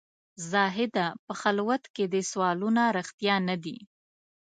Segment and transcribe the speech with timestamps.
[0.51, 3.77] زاهده په خلوت کې دي سوالونه رښتیا نه دي.